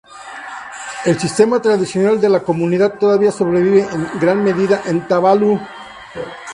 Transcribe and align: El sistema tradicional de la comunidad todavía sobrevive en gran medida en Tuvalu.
El 1.05 1.19
sistema 1.19 1.61
tradicional 1.61 2.19
de 2.19 2.27
la 2.27 2.39
comunidad 2.41 2.97
todavía 2.97 3.31
sobrevive 3.31 3.81
en 3.81 4.19
gran 4.19 4.43
medida 4.43 4.81
en 4.87 5.07
Tuvalu. 5.07 5.59